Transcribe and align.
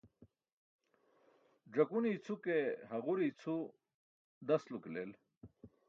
Ẓakune 1.73 2.09
i̇cʰu 2.15 2.35
ke 2.43 2.55
haġure 2.89 3.23
i̇cʰu 3.31 3.55
dasulo 4.47 4.77
ke 4.83 4.89
leel. 4.93 5.11